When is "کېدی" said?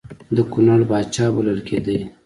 1.67-1.99